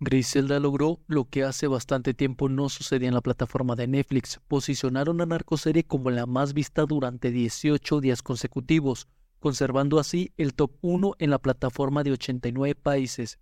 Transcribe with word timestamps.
Griselda 0.00 0.60
logró 0.60 1.00
lo 1.08 1.24
que 1.24 1.42
hace 1.42 1.66
bastante 1.66 2.14
tiempo 2.14 2.48
no 2.48 2.68
sucedía 2.68 3.08
en 3.08 3.14
la 3.14 3.20
plataforma 3.20 3.74
de 3.74 3.88
Netflix, 3.88 4.40
posicionaron 4.46 5.20
a 5.20 5.26
narcoserie 5.26 5.82
como 5.82 6.10
la 6.10 6.24
más 6.24 6.54
vista 6.54 6.86
durante 6.86 7.32
18 7.32 8.00
días 8.00 8.22
consecutivos, 8.22 9.08
conservando 9.40 9.98
así 9.98 10.32
el 10.36 10.54
top 10.54 10.70
1 10.82 11.16
en 11.18 11.30
la 11.30 11.40
plataforma 11.40 12.04
de 12.04 12.12
89 12.12 12.76
países. 12.76 13.40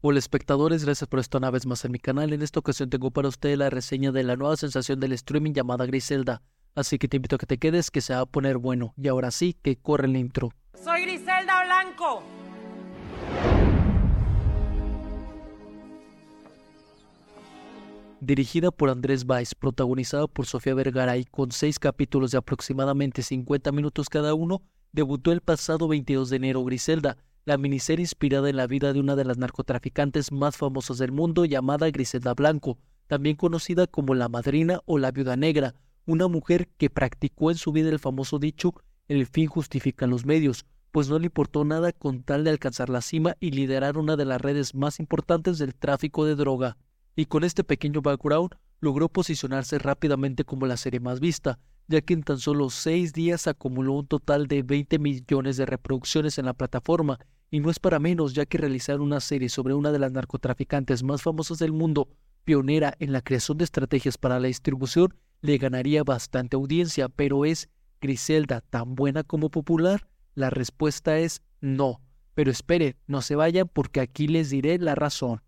Hola 0.00 0.20
espectadores, 0.20 0.84
gracias 0.84 1.08
por 1.08 1.18
estar 1.18 1.40
una 1.40 1.50
vez 1.50 1.66
más 1.66 1.84
en 1.84 1.90
mi 1.90 1.98
canal. 1.98 2.32
En 2.32 2.42
esta 2.42 2.60
ocasión 2.60 2.88
tengo 2.88 3.10
para 3.10 3.28
ustedes 3.28 3.58
la 3.58 3.68
reseña 3.68 4.12
de 4.12 4.22
la 4.22 4.36
nueva 4.36 4.56
sensación 4.56 5.00
del 5.00 5.12
streaming 5.12 5.52
llamada 5.52 5.86
Griselda. 5.86 6.40
Así 6.76 6.98
que 6.98 7.08
te 7.08 7.16
invito 7.16 7.34
a 7.34 7.38
que 7.38 7.46
te 7.46 7.58
quedes, 7.58 7.90
que 7.90 8.00
se 8.00 8.14
va 8.14 8.20
a 8.20 8.26
poner 8.26 8.58
bueno. 8.58 8.94
Y 8.96 9.08
ahora 9.08 9.32
sí, 9.32 9.56
que 9.60 9.76
corre 9.76 10.06
el 10.06 10.16
intro. 10.16 10.52
Soy 10.82 11.02
Griselda 11.02 11.64
Blanco. 11.64 12.22
Dirigida 18.22 18.70
por 18.70 18.90
Andrés 18.90 19.24
Valls, 19.24 19.54
protagonizada 19.54 20.26
por 20.26 20.44
Sofía 20.44 20.74
Vergara 20.74 21.16
y 21.16 21.24
con 21.24 21.52
seis 21.52 21.78
capítulos 21.78 22.32
de 22.32 22.36
aproximadamente 22.36 23.22
50 23.22 23.72
minutos 23.72 24.10
cada 24.10 24.34
uno, 24.34 24.60
debutó 24.92 25.32
el 25.32 25.40
pasado 25.40 25.88
22 25.88 26.28
de 26.28 26.36
enero 26.36 26.62
Griselda, 26.62 27.16
la 27.46 27.56
miniserie 27.56 28.02
inspirada 28.02 28.50
en 28.50 28.56
la 28.56 28.66
vida 28.66 28.92
de 28.92 29.00
una 29.00 29.16
de 29.16 29.24
las 29.24 29.38
narcotraficantes 29.38 30.32
más 30.32 30.58
famosas 30.58 30.98
del 30.98 31.12
mundo 31.12 31.46
llamada 31.46 31.90
Griselda 31.90 32.34
Blanco, 32.34 32.76
también 33.06 33.36
conocida 33.36 33.86
como 33.86 34.14
la 34.14 34.28
madrina 34.28 34.80
o 34.84 34.98
la 34.98 35.12
viuda 35.12 35.36
negra, 35.36 35.74
una 36.04 36.28
mujer 36.28 36.68
que 36.76 36.90
practicó 36.90 37.50
en 37.50 37.56
su 37.56 37.72
vida 37.72 37.88
el 37.88 38.00
famoso 38.00 38.38
dicho 38.38 38.74
el 39.08 39.24
fin 39.24 39.46
justifica 39.46 40.06
los 40.06 40.26
medios, 40.26 40.66
pues 40.92 41.08
no 41.08 41.18
le 41.18 41.26
importó 41.26 41.64
nada 41.64 41.92
con 41.92 42.22
tal 42.22 42.44
de 42.44 42.50
alcanzar 42.50 42.90
la 42.90 43.00
cima 43.00 43.38
y 43.40 43.52
liderar 43.52 43.96
una 43.96 44.16
de 44.16 44.26
las 44.26 44.42
redes 44.42 44.74
más 44.74 45.00
importantes 45.00 45.56
del 45.56 45.74
tráfico 45.74 46.26
de 46.26 46.34
droga 46.34 46.76
y 47.16 47.26
con 47.26 47.44
este 47.44 47.64
pequeño 47.64 48.02
background 48.02 48.52
logró 48.80 49.08
posicionarse 49.08 49.78
rápidamente 49.78 50.44
como 50.44 50.66
la 50.66 50.76
serie 50.76 51.00
más 51.00 51.20
vista, 51.20 51.58
ya 51.88 52.00
que 52.00 52.14
en 52.14 52.22
tan 52.22 52.38
solo 52.38 52.70
seis 52.70 53.12
días 53.12 53.46
acumuló 53.46 53.94
un 53.94 54.06
total 54.06 54.46
de 54.46 54.62
20 54.62 54.98
millones 54.98 55.56
de 55.56 55.66
reproducciones 55.66 56.38
en 56.38 56.46
la 56.46 56.54
plataforma, 56.54 57.18
y 57.50 57.60
no 57.60 57.70
es 57.70 57.78
para 57.78 57.98
menos 57.98 58.32
ya 58.32 58.46
que 58.46 58.58
realizar 58.58 59.00
una 59.00 59.20
serie 59.20 59.48
sobre 59.48 59.74
una 59.74 59.90
de 59.90 59.98
las 59.98 60.12
narcotraficantes 60.12 61.02
más 61.02 61.22
famosas 61.22 61.58
del 61.58 61.72
mundo, 61.72 62.08
pionera 62.44 62.94
en 63.00 63.12
la 63.12 63.22
creación 63.22 63.58
de 63.58 63.64
estrategias 63.64 64.16
para 64.16 64.38
la 64.38 64.46
distribución, 64.46 65.14
le 65.42 65.58
ganaría 65.58 66.04
bastante 66.04 66.56
audiencia, 66.56 67.08
pero 67.08 67.44
¿es 67.44 67.68
Griselda 68.00 68.60
tan 68.60 68.94
buena 68.94 69.24
como 69.24 69.50
popular? 69.50 70.06
La 70.34 70.50
respuesta 70.50 71.18
es 71.18 71.42
no. 71.60 72.00
Pero 72.34 72.50
espere, 72.50 72.96
no 73.06 73.20
se 73.20 73.34
vayan 73.34 73.68
porque 73.68 74.00
aquí 74.00 74.28
les 74.28 74.50
diré 74.50 74.78
la 74.78 74.94
razón. 74.94 75.42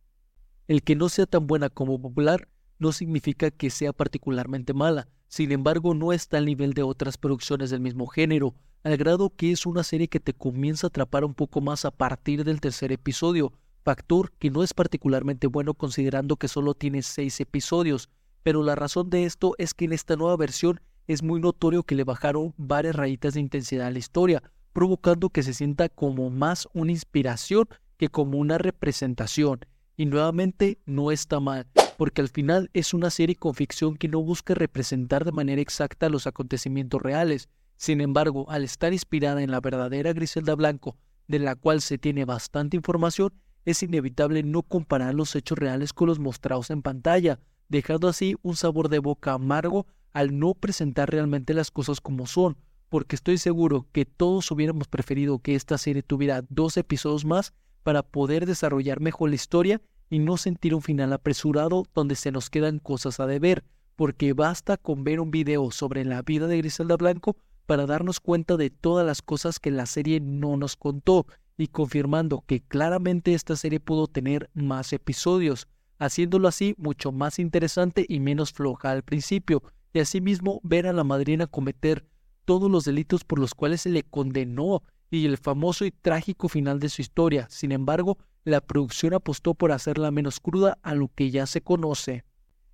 El 0.73 0.83
que 0.83 0.97
no 0.97 1.11
sea 1.11 1.27
tan 1.27 1.47
buena 1.47 1.69
como 1.69 2.01
popular 2.01 2.49
no 2.79 2.93
significa 2.93 3.51
que 3.51 3.69
sea 3.69 3.93
particularmente 3.93 4.73
mala, 4.73 5.07
sin 5.29 5.53
embargo 5.53 5.93
no 5.93 6.15
está 6.15 6.39
al 6.39 6.47
nivel 6.47 6.73
de 6.73 6.83
otras 6.83 7.19
producciones 7.19 7.69
del 7.69 7.83
mismo 7.83 8.07
género, 8.07 8.55
al 8.83 8.97
grado 8.97 9.29
que 9.37 9.53
es 9.53 9.67
una 9.67 9.83
serie 9.83 10.09
que 10.09 10.19
te 10.19 10.33
comienza 10.33 10.87
a 10.87 10.89
atrapar 10.89 11.27
un 11.27 11.35
poco 11.35 11.61
más 11.61 11.85
a 11.85 11.91
partir 11.91 12.43
del 12.43 12.63
tercer 12.63 12.91
episodio, 12.91 13.53
factor 13.85 14.33
que 14.39 14.49
no 14.49 14.63
es 14.63 14.73
particularmente 14.73 15.47
bueno 15.47 15.75
considerando 15.75 16.37
que 16.39 16.49
solo 16.49 16.73
tiene 16.73 17.03
seis 17.03 17.39
episodios, 17.39 18.09
pero 18.43 18.63
la 18.63 18.75
razón 18.75 19.11
de 19.11 19.25
esto 19.27 19.55
es 19.59 19.75
que 19.75 19.85
en 19.85 19.93
esta 19.93 20.17
nueva 20.17 20.39
versión 20.39 20.81
es 21.07 21.23
muy 21.23 21.39
notorio 21.39 21.83
que 21.83 21.97
le 21.97 22.05
bajaron 22.05 22.55
varias 22.57 22.97
rayitas 22.97 23.35
de 23.35 23.41
intensidad 23.41 23.89
a 23.89 23.91
la 23.91 23.99
historia, 23.99 24.43
provocando 24.73 25.29
que 25.29 25.43
se 25.43 25.53
sienta 25.53 25.91
como 25.91 26.31
más 26.31 26.67
una 26.73 26.93
inspiración 26.93 27.69
que 27.99 28.09
como 28.09 28.39
una 28.39 28.57
representación, 28.57 29.61
y 29.97 30.07
nuevamente 30.07 30.79
no 30.87 31.11
está 31.11 31.41
mal, 31.41 31.67
porque 31.97 32.21
al 32.21 32.29
final 32.29 32.71
es 32.73 32.95
una 32.95 33.11
serie 33.11 33.37
con 33.37 33.55
ficción 33.55 33.97
que 33.97 34.09
no 34.09 34.23
busca 34.23 34.55
representar 34.55 35.25
de 35.25 35.33
manera 35.33 35.61
exacta 35.61 36.09
los 36.09 36.27
acontecimientos 36.27 37.03
reales. 37.03 37.49
Sin 37.77 38.01
embargo, 38.01 38.51
al 38.51 38.65
estar 38.65 38.93
inspirada 38.93 39.43
en 39.43 39.51
la 39.51 39.61
verdadera 39.61 40.13
Griselda 40.13 40.55
Blanco, 40.55 40.97
de 41.29 41.39
la 41.39 41.57
cual 41.57 41.81
se 41.81 41.99
tiene 41.99 42.25
bastante 42.25 42.77
información, 42.77 43.33
es 43.65 43.83
inevitable 43.83 44.43
no 44.43 44.63
comparar 44.63 45.15
los 45.15 45.35
hechos 45.37 45.59
reales 45.59 45.93
con 45.93 46.09
los 46.09 46.19
mostrados 46.19 46.71
en 46.71 46.83
pantalla, 46.83 47.39
dejando 47.69 48.09
así 48.09 48.37
un 48.43 48.57
sabor 48.57 48.89
de 48.89 48.99
boca 48.99 49.33
amargo 49.33 49.87
al 50.13 50.39
no 50.39 50.55
presentar 50.55 51.11
realmente 51.11 51.55
las 51.55 51.71
cosas 51.71 52.01
como 52.01 52.27
son, 52.27 52.57
porque 52.89 53.17
estoy 53.17 53.39
seguro 53.39 53.87
que 53.93 54.05
todos 54.05 54.51
hubiéramos 54.51 54.89
preferido 54.89 55.39
que 55.39 55.55
esta 55.55 55.79
serie 55.79 56.03
tuviera 56.03 56.45
dos 56.49 56.77
episodios 56.77 57.25
más 57.25 57.55
para 57.83 58.03
poder 58.03 58.47
desarrollar 58.47 59.01
mejor 59.01 59.31
la 59.31 59.37
historia 59.37 59.81
y 60.11 60.19
no 60.19 60.37
sentir 60.37 60.75
un 60.75 60.83
final 60.83 61.13
apresurado 61.13 61.87
donde 61.95 62.17
se 62.17 62.33
nos 62.33 62.51
quedan 62.51 62.79
cosas 62.79 63.19
a 63.21 63.27
deber, 63.27 63.65
porque 63.97 64.33
basta 64.33 64.77
con 64.77 65.05
ver 65.05 65.21
un 65.21 65.31
video 65.31 65.71
sobre 65.71 66.05
la 66.05 66.23
vida 66.23 66.47
de 66.47 66.59
Griselda 66.59 66.97
Blanco 66.97 67.37
para 67.67 67.87
darnos 67.87 68.21
cuenta 68.21 68.57
de 68.57 68.71
todas 68.71 69.07
las 69.07 69.23
cosas 69.23 69.59
que 69.59 69.71
la 69.71 69.87
serie 69.87 70.21
no 70.21 70.57
nos 70.57 70.77
contó 70.77 71.27
y 71.57 71.69
confirmando 71.69 72.45
que 72.47 72.61
claramente 72.61 73.35
esta 73.35 73.57
serie 73.57 73.81
pudo 73.81 74.07
tener 74.07 74.51
más 74.55 74.93
episodios, 74.93 75.69
haciéndolo 75.99 76.49
así 76.49 76.75
mucho 76.77 77.13
más 77.13 77.39
interesante 77.39 78.05
y 78.09 78.21
menos 78.21 78.53
floja 78.53 78.91
al 78.91 79.03
principio, 79.03 79.63
y 79.93 80.01
asimismo 80.01 80.61
ver 80.63 80.87
a 80.87 80.93
la 80.93 81.05
madrina 81.05 81.47
cometer 81.47 82.07
todos 82.45 82.71
los 82.71 82.85
delitos 82.85 83.25
por 83.25 83.39
los 83.39 83.55
cuales 83.55 83.83
se 83.83 83.91
le 83.91 84.03
condenó 84.03 84.83
y 85.13 85.27
el 85.27 85.37
famoso 85.37 85.85
y 85.85 85.91
trágico 85.91 86.49
final 86.49 86.81
de 86.81 86.89
su 86.89 87.03
historia. 87.03 87.47
Sin 87.51 87.71
embargo, 87.71 88.17
la 88.45 88.63
producción 88.63 89.13
apostó 89.13 89.53
por 89.53 89.71
hacerla 89.71 90.11
menos 90.11 90.41
cruda 90.41 90.79
a 90.83 90.95
lo 90.95 91.09
que 91.09 91.31
ya 91.31 91.45
se 91.47 91.61
conoce. 91.61 92.25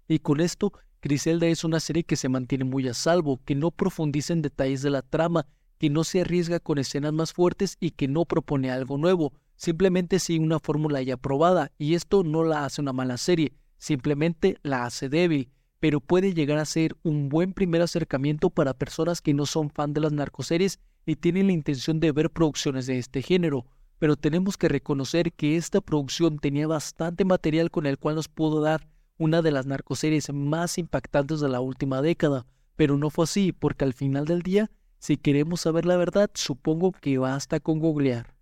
Y 0.07 0.21
con 0.21 0.41
esto, 0.41 0.73
Griselda 1.03 1.49
es 1.49 1.65
una 1.65 1.81
serie 1.81 2.05
que 2.05 2.15
se 2.15 2.29
mantiene 2.29 2.65
muy 2.65 2.87
a 2.87 2.95
salvo, 2.95 3.41
que 3.45 3.57
no 3.57 3.73
profundiza 3.73 4.33
en 4.33 4.43
detalles 4.43 4.83
de 4.83 4.91
la 4.91 5.03
trama, 5.03 5.47
que 5.79 5.91
no 5.91 6.05
se 6.05 6.21
arriesga 6.21 6.61
con 6.61 6.79
escenas 6.79 7.13
más 7.13 7.33
fuertes 7.33 7.77
y 7.81 7.91
que 7.91 8.07
no 8.07 8.25
propone 8.25 8.71
algo 8.71 8.99
nuevo, 8.99 9.33
simplemente 9.57 10.21
sigue 10.21 10.45
una 10.45 10.61
fórmula 10.61 11.03
ya 11.03 11.17
probada, 11.17 11.73
y 11.77 11.95
esto 11.95 12.23
no 12.23 12.45
la 12.45 12.65
hace 12.65 12.81
una 12.81 12.93
mala 12.93 13.17
serie, 13.17 13.53
simplemente 13.79 14.59
la 14.63 14.85
hace 14.85 15.09
débil, 15.09 15.51
pero 15.81 16.01
puede 16.01 16.35
llegar 16.35 16.59
a 16.59 16.65
ser 16.65 16.97
un 17.03 17.29
buen 17.29 17.53
primer 17.53 17.83
acercamiento 17.83 18.51
para 18.51 18.75
personas 18.75 19.21
que 19.21 19.35
no 19.35 19.45
son 19.45 19.71
fan 19.71 19.93
de 19.93 20.01
las 20.01 20.13
narcoseries 20.13 20.79
y 21.09 21.17
tienen 21.17 21.47
la 21.47 21.55
intención 21.55 22.01
de 22.01 22.13
ver 22.13 22.29
producciones 22.29 22.87
de 22.87 22.99
este 22.99 23.23
género, 23.23 23.65
pero 23.99 24.15
tenemos 24.15 24.59
que 24.59 24.69
reconocer 24.69 25.33
que 25.33 25.57
esta 25.57 25.81
producción 25.81 26.39
tenía 26.39 26.67
bastante 26.67 27.25
material 27.25 27.71
con 27.71 27.87
el 27.87 27.97
cual 27.97 28.17
nos 28.17 28.29
pudo 28.29 28.61
dar 28.61 28.87
una 29.17 29.41
de 29.41 29.51
las 29.51 29.65
narcoseries 29.65 30.31
más 30.35 30.77
impactantes 30.77 31.41
de 31.41 31.49
la 31.49 31.63
última 31.63 32.03
década, 32.03 32.45
pero 32.77 32.99
no 32.99 33.09
fue 33.09 33.25
así, 33.25 33.53
porque 33.53 33.87
al 33.87 33.95
final 33.95 34.27
del 34.27 34.43
día, 34.43 34.71
si 34.99 35.17
queremos 35.17 35.63
saber 35.63 35.87
la 35.87 35.97
verdad, 35.97 36.31
supongo 36.35 36.93
que 36.93 37.17
basta 37.17 37.59
con 37.59 37.79
googlear. 37.79 38.35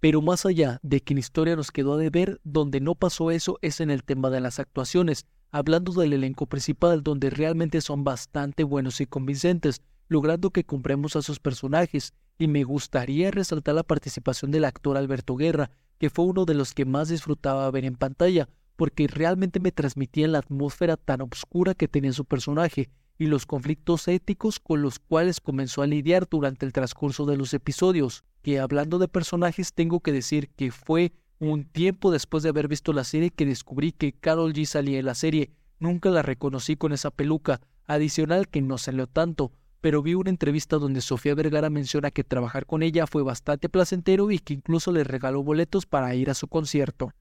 Pero 0.00 0.22
más 0.22 0.46
allá 0.46 0.80
de 0.82 1.02
que 1.02 1.12
en 1.12 1.18
historia 1.18 1.54
nos 1.54 1.70
quedó 1.70 1.92
a 1.92 1.98
deber, 1.98 2.40
donde 2.44 2.80
no 2.80 2.94
pasó 2.94 3.30
eso 3.30 3.58
es 3.60 3.82
en 3.82 3.90
el 3.90 4.04
tema 4.04 4.30
de 4.30 4.40
las 4.40 4.58
actuaciones, 4.58 5.26
hablando 5.50 5.92
del 5.92 6.14
elenco 6.14 6.46
principal, 6.46 7.02
donde 7.02 7.28
realmente 7.28 7.82
son 7.82 8.04
bastante 8.04 8.64
buenos 8.64 9.02
y 9.02 9.06
convincentes, 9.06 9.82
logrando 10.10 10.50
que 10.50 10.64
compremos 10.64 11.14
a 11.16 11.22
sus 11.22 11.38
personajes, 11.38 12.12
y 12.36 12.48
me 12.48 12.64
gustaría 12.64 13.30
resaltar 13.30 13.76
la 13.76 13.84
participación 13.84 14.50
del 14.50 14.64
actor 14.64 14.96
Alberto 14.96 15.36
Guerra, 15.36 15.70
que 15.98 16.10
fue 16.10 16.24
uno 16.24 16.44
de 16.44 16.54
los 16.54 16.74
que 16.74 16.84
más 16.84 17.08
disfrutaba 17.08 17.70
ver 17.70 17.84
en 17.84 17.94
pantalla, 17.94 18.48
porque 18.74 19.06
realmente 19.06 19.60
me 19.60 19.70
transmitía 19.70 20.26
la 20.26 20.38
atmósfera 20.38 20.96
tan 20.96 21.20
oscura 21.20 21.74
que 21.74 21.86
tenía 21.86 22.12
su 22.12 22.24
personaje 22.24 22.90
y 23.18 23.26
los 23.26 23.46
conflictos 23.46 24.08
éticos 24.08 24.58
con 24.58 24.82
los 24.82 24.98
cuales 24.98 25.40
comenzó 25.40 25.82
a 25.82 25.86
lidiar 25.86 26.26
durante 26.28 26.66
el 26.66 26.72
transcurso 26.72 27.24
de 27.24 27.36
los 27.36 27.54
episodios, 27.54 28.24
que 28.42 28.58
hablando 28.58 28.98
de 28.98 29.06
personajes 29.06 29.74
tengo 29.74 30.00
que 30.00 30.10
decir 30.10 30.48
que 30.56 30.72
fue 30.72 31.12
un 31.38 31.64
tiempo 31.64 32.10
después 32.10 32.42
de 32.42 32.48
haber 32.48 32.66
visto 32.66 32.92
la 32.92 33.04
serie 33.04 33.30
que 33.30 33.46
descubrí 33.46 33.92
que 33.92 34.12
Carol 34.12 34.54
G 34.54 34.64
salía 34.64 34.98
en 34.98 35.06
la 35.06 35.14
serie, 35.14 35.52
nunca 35.78 36.10
la 36.10 36.22
reconocí 36.22 36.76
con 36.76 36.92
esa 36.92 37.10
peluca, 37.10 37.60
adicional 37.86 38.48
que 38.48 38.62
no 38.62 38.78
salió 38.78 39.06
tanto, 39.06 39.52
pero 39.80 40.02
vi 40.02 40.14
una 40.14 40.30
entrevista 40.30 40.76
donde 40.76 41.00
Sofía 41.00 41.34
Vergara 41.34 41.70
menciona 41.70 42.10
que 42.10 42.24
trabajar 42.24 42.66
con 42.66 42.82
ella 42.82 43.06
fue 43.06 43.22
bastante 43.22 43.68
placentero 43.68 44.30
y 44.30 44.38
que 44.38 44.54
incluso 44.54 44.92
le 44.92 45.04
regaló 45.04 45.42
boletos 45.42 45.86
para 45.86 46.14
ir 46.14 46.30
a 46.30 46.34
su 46.34 46.48
concierto. 46.48 47.12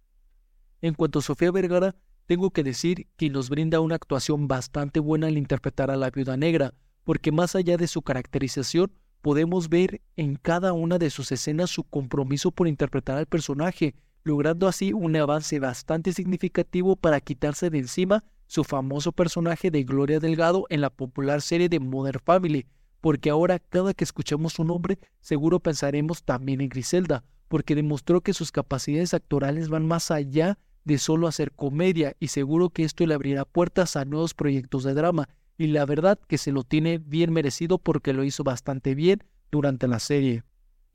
En 0.82 0.94
cuanto 0.94 1.20
a 1.20 1.22
Sofía 1.22 1.52
Vergara, 1.52 1.96
tengo 2.26 2.52
que 2.52 2.64
decir 2.64 3.08
que 3.18 3.30
nos 3.30 3.50
brinda 3.50 3.80
una 3.80 3.96
actuación 3.96 4.48
bastante 4.48 5.00
buena 5.00 5.28
al 5.28 5.38
interpretar 5.38 5.90
a 5.90 5.96
la 5.96 6.12
viuda 6.12 6.38
negra, 6.38 6.74
porque 7.04 7.32
más 7.32 7.56
allá 7.56 7.78
de 7.78 7.88
su 7.88 8.02
caracterización, 8.02 8.92
podemos 9.22 9.70
ver 9.70 10.02
en 10.16 10.36
cada 10.36 10.74
una 10.74 10.98
de 10.98 11.10
sus 11.10 11.32
escenas 11.32 11.70
su 11.70 11.84
compromiso 11.84 12.52
por 12.52 12.68
interpretar 12.68 13.18
al 13.18 13.26
personaje, 13.26 13.96
logrando 14.24 14.68
así 14.68 14.94
un 14.94 15.16
avance 15.16 15.60
bastante 15.60 16.14
significativo 16.14 16.96
para 16.96 17.20
quitarse 17.20 17.70
de 17.70 17.80
encima 17.80 18.24
su 18.50 18.64
famoso 18.64 19.12
personaje 19.12 19.70
de 19.70 19.84
Gloria 19.84 20.20
Delgado 20.20 20.66
en 20.70 20.82
la 20.82 20.90
popular 20.90 21.44
serie 21.44 21.70
de 21.70 21.80
Modern 21.80 22.20
Family, 22.20 22.66
porque 23.00 23.30
ahora 23.30 23.60
cada 23.60 23.94
que 23.94 24.04
escuchamos 24.04 24.54
su 24.54 24.64
nombre 24.64 24.98
seguro 25.22 25.60
pensaremos 25.60 26.24
también 26.24 26.60
en 26.60 26.70
Griselda, 26.70 27.24
porque 27.48 27.76
demostró 27.76 28.22
que 28.22 28.34
sus 28.34 28.52
capacidades 28.52 29.14
actorales 29.14 29.70
van 29.70 29.86
más 29.86 30.10
allá 30.10 30.58
de 30.84 30.98
solo 30.98 31.28
hacer 31.28 31.52
comedia 31.52 32.16
y 32.20 32.30
seguro 32.30 32.72
que 32.72 32.84
esto 32.84 33.06
le 33.06 33.14
abrirá 33.14 33.46
puertas 33.46 33.96
a 33.96 34.04
nuevos 34.04 34.34
proyectos 34.34 34.84
de 34.84 34.96
drama 34.96 35.30
y 35.56 35.68
la 35.68 35.86
verdad 35.86 36.18
que 36.28 36.40
se 36.40 36.52
lo 36.52 36.64
tiene 36.64 36.98
bien 36.98 37.32
merecido 37.32 37.78
porque 37.78 38.14
lo 38.14 38.24
hizo 38.24 38.44
bastante 38.44 38.96
bien 38.96 39.24
durante 39.52 39.88
la 39.88 40.00
serie. 40.00 40.44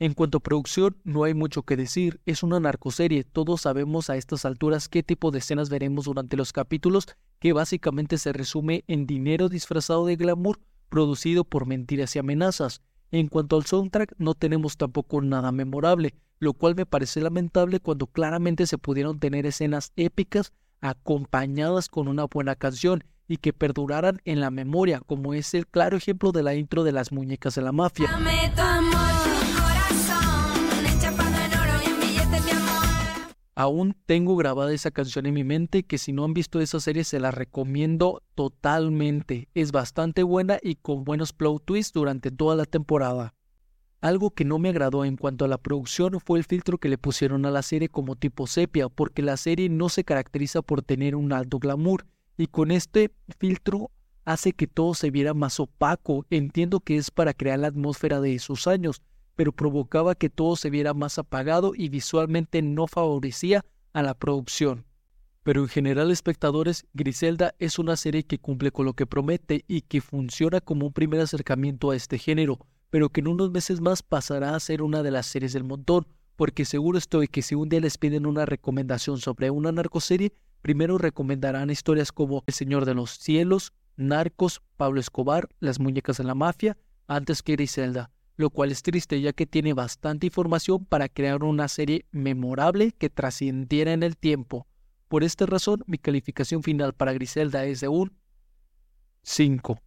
En 0.04 0.12
cuanto 0.12 0.36
a 0.36 0.42
producción, 0.42 0.98
no 1.04 1.24
hay 1.24 1.32
mucho 1.32 1.62
que 1.62 1.78
decir, 1.78 2.20
es 2.26 2.42
una 2.42 2.60
narcoserie, 2.60 3.24
todos 3.24 3.62
sabemos 3.62 4.10
a 4.10 4.18
estas 4.18 4.44
alturas 4.44 4.90
qué 4.90 5.02
tipo 5.02 5.30
de 5.30 5.38
escenas 5.38 5.70
veremos 5.70 6.04
durante 6.04 6.36
los 6.36 6.52
capítulos, 6.52 7.06
que 7.38 7.54
básicamente 7.54 8.18
se 8.18 8.34
resume 8.34 8.84
en 8.86 9.06
dinero 9.06 9.48
disfrazado 9.48 10.04
de 10.04 10.16
glamour 10.16 10.60
producido 10.90 11.44
por 11.44 11.64
mentiras 11.64 12.14
y 12.14 12.18
amenazas. 12.18 12.82
En 13.12 13.28
cuanto 13.28 13.56
al 13.56 13.64
soundtrack, 13.64 14.12
no 14.18 14.34
tenemos 14.34 14.76
tampoco 14.76 15.22
nada 15.22 15.52
memorable, 15.52 16.14
lo 16.38 16.52
cual 16.52 16.74
me 16.74 16.84
parece 16.84 17.22
lamentable 17.22 17.80
cuando 17.80 18.06
claramente 18.06 18.66
se 18.66 18.76
pudieron 18.76 19.18
tener 19.18 19.46
escenas 19.46 19.90
épicas 19.96 20.52
acompañadas 20.82 21.88
con 21.88 22.08
una 22.08 22.26
buena 22.26 22.56
canción 22.56 23.04
y 23.26 23.38
que 23.38 23.54
perduraran 23.54 24.20
en 24.26 24.40
la 24.40 24.50
memoria, 24.50 25.00
como 25.00 25.32
es 25.32 25.54
el 25.54 25.66
claro 25.66 25.96
ejemplo 25.96 26.30
de 26.30 26.42
la 26.42 26.54
intro 26.54 26.84
de 26.84 26.92
las 26.92 27.10
muñecas 27.10 27.54
de 27.54 27.62
la 27.62 27.72
mafia. 27.72 28.10
Aún 33.56 33.96
tengo 34.06 34.34
grabada 34.36 34.72
esa 34.72 34.90
canción 34.90 35.26
en 35.26 35.34
mi 35.34 35.44
mente 35.44 35.84
que 35.84 35.98
si 35.98 36.12
no 36.12 36.24
han 36.24 36.34
visto 36.34 36.60
esa 36.60 36.80
serie 36.80 37.04
se 37.04 37.20
la 37.20 37.30
recomiendo 37.30 38.22
totalmente. 38.34 39.48
Es 39.54 39.70
bastante 39.70 40.24
buena 40.24 40.58
y 40.60 40.74
con 40.74 41.04
buenos 41.04 41.32
plot 41.32 41.64
twists 41.64 41.92
durante 41.92 42.32
toda 42.32 42.56
la 42.56 42.64
temporada. 42.64 43.34
Algo 44.00 44.32
que 44.32 44.44
no 44.44 44.58
me 44.58 44.70
agradó 44.70 45.04
en 45.04 45.16
cuanto 45.16 45.44
a 45.44 45.48
la 45.48 45.56
producción 45.56 46.18
fue 46.20 46.38
el 46.38 46.44
filtro 46.44 46.78
que 46.78 46.88
le 46.88 46.98
pusieron 46.98 47.46
a 47.46 47.50
la 47.50 47.62
serie 47.62 47.88
como 47.88 48.16
tipo 48.16 48.46
sepia, 48.46 48.88
porque 48.88 49.22
la 49.22 49.36
serie 49.36 49.68
no 49.70 49.88
se 49.88 50.04
caracteriza 50.04 50.60
por 50.60 50.82
tener 50.82 51.16
un 51.16 51.32
alto 51.32 51.58
glamour, 51.58 52.04
y 52.36 52.48
con 52.48 52.70
este 52.70 53.12
filtro 53.38 53.90
hace 54.26 54.52
que 54.52 54.66
todo 54.66 54.92
se 54.92 55.10
viera 55.10 55.32
más 55.32 55.58
opaco. 55.58 56.26
Entiendo 56.28 56.80
que 56.80 56.96
es 56.96 57.10
para 57.10 57.32
crear 57.32 57.60
la 57.60 57.68
atmósfera 57.68 58.20
de 58.20 58.34
esos 58.34 58.66
años, 58.66 59.00
pero 59.36 59.52
provocaba 59.52 60.14
que 60.14 60.30
todo 60.30 60.56
se 60.56 60.70
viera 60.70 60.94
más 60.94 61.18
apagado 61.18 61.72
y 61.74 61.88
visualmente 61.88 62.62
no 62.62 62.86
favorecía 62.86 63.64
a 63.92 64.02
la 64.02 64.14
producción. 64.14 64.84
Pero 65.42 65.62
en 65.62 65.68
general, 65.68 66.10
espectadores, 66.10 66.86
Griselda 66.94 67.54
es 67.58 67.78
una 67.78 67.96
serie 67.96 68.24
que 68.24 68.38
cumple 68.38 68.70
con 68.72 68.86
lo 68.86 68.94
que 68.94 69.06
promete 69.06 69.64
y 69.68 69.82
que 69.82 70.00
funciona 70.00 70.60
como 70.60 70.86
un 70.86 70.92
primer 70.92 71.20
acercamiento 71.20 71.90
a 71.90 71.96
este 71.96 72.18
género, 72.18 72.58
pero 72.88 73.10
que 73.10 73.20
en 73.20 73.28
unos 73.28 73.50
meses 73.50 73.80
más 73.80 74.02
pasará 74.02 74.54
a 74.54 74.60
ser 74.60 74.80
una 74.80 75.02
de 75.02 75.10
las 75.10 75.26
series 75.26 75.52
del 75.52 75.64
montón, 75.64 76.06
porque 76.36 76.64
seguro 76.64 76.96
estoy 76.96 77.28
que 77.28 77.42
si 77.42 77.54
un 77.54 77.68
día 77.68 77.80
les 77.80 77.98
piden 77.98 78.24
una 78.24 78.46
recomendación 78.46 79.18
sobre 79.18 79.50
una 79.50 79.70
narcoserie, 79.70 80.32
primero 80.62 80.96
recomendarán 80.96 81.70
historias 81.70 82.10
como 82.10 82.42
El 82.46 82.54
Señor 82.54 82.86
de 82.86 82.94
los 82.94 83.10
Cielos, 83.10 83.72
Narcos, 83.96 84.62
Pablo 84.76 84.98
Escobar, 84.98 85.48
Las 85.60 85.78
Muñecas 85.78 86.16
de 86.16 86.24
la 86.24 86.34
Mafia, 86.34 86.78
antes 87.06 87.42
que 87.42 87.52
Griselda 87.52 88.10
lo 88.36 88.50
cual 88.50 88.72
es 88.72 88.82
triste 88.82 89.20
ya 89.20 89.32
que 89.32 89.46
tiene 89.46 89.72
bastante 89.74 90.26
información 90.26 90.84
para 90.84 91.08
crear 91.08 91.44
una 91.44 91.68
serie 91.68 92.06
memorable 92.10 92.92
que 92.92 93.10
trascendiera 93.10 93.92
en 93.92 94.02
el 94.02 94.16
tiempo. 94.16 94.66
Por 95.08 95.22
esta 95.22 95.46
razón, 95.46 95.84
mi 95.86 95.98
calificación 95.98 96.62
final 96.62 96.94
para 96.94 97.12
Griselda 97.12 97.64
es 97.64 97.80
de 97.80 97.88
un 97.88 98.12
5. 99.22 99.78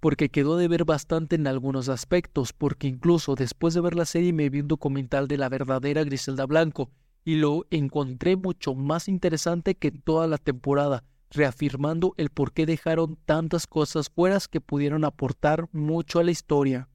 Porque 0.00 0.28
quedó 0.28 0.56
de 0.56 0.68
ver 0.68 0.84
bastante 0.84 1.36
en 1.36 1.46
algunos 1.46 1.88
aspectos, 1.88 2.52
porque 2.52 2.88
incluso 2.88 3.34
después 3.34 3.72
de 3.74 3.80
ver 3.80 3.94
la 3.94 4.04
serie 4.04 4.32
me 4.32 4.50
vi 4.50 4.60
un 4.60 4.68
documental 4.68 5.28
de 5.28 5.38
la 5.38 5.48
verdadera 5.48 6.04
Griselda 6.04 6.44
Blanco 6.44 6.90
y 7.24 7.36
lo 7.36 7.66
encontré 7.70 8.36
mucho 8.36 8.74
más 8.74 9.08
interesante 9.08 9.76
que 9.76 9.92
toda 9.92 10.26
la 10.26 10.38
temporada, 10.38 11.04
reafirmando 11.30 12.14
el 12.16 12.30
por 12.30 12.52
qué 12.52 12.66
dejaron 12.66 13.16
tantas 13.24 13.66
cosas 13.66 14.10
fuera 14.10 14.38
que 14.50 14.60
pudieron 14.60 15.04
aportar 15.04 15.68
mucho 15.72 16.18
a 16.18 16.24
la 16.24 16.32
historia. 16.32 16.88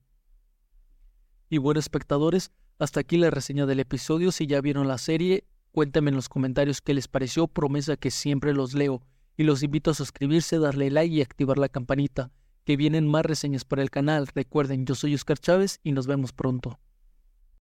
Y 1.50 1.60
bueno, 1.60 1.80
espectadores, 1.80 2.52
hasta 2.80 3.00
aquí 3.00 3.18
la 3.18 3.30
reseña 3.30 3.66
del 3.66 3.80
episodio. 3.80 4.32
Si 4.32 4.48
ya 4.48 4.62
vieron 4.62 4.88
la 4.88 4.98
serie, 4.98 5.46
cuéntame 5.72 6.10
en 6.10 6.16
los 6.16 6.30
comentarios 6.30 6.82
qué 6.82 6.94
les 6.94 7.08
pareció. 7.08 7.48
Promesa 7.48 7.96
que 7.96 8.12
siempre 8.12 8.54
los 8.54 8.74
leo. 8.74 9.02
Y 9.38 9.44
los 9.44 9.64
invito 9.64 9.92
a 9.92 9.94
suscribirse, 9.94 10.60
darle 10.60 10.92
like 10.92 11.14
y 11.14 11.22
activar 11.22 11.58
la 11.58 11.70
campanita. 11.70 12.32
Que 12.66 12.76
vienen 12.76 13.08
más 13.08 13.26
reseñas 13.26 13.64
para 13.64 13.82
el 13.82 13.90
canal. 13.90 14.28
Recuerden, 14.28 14.86
yo 14.86 14.96
soy 14.96 15.16
Oscar 15.16 15.38
Chávez 15.40 15.80
y 15.84 15.94
nos 15.94 16.06
vemos 16.06 16.34
pronto. 16.34 16.80